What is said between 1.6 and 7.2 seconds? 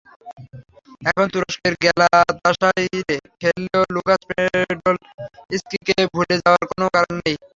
গ্যালাতাসারাইয়ে খেললেও লুকাস পোডলস্কিকে ভুলে যাওয়ার কোনো কারণ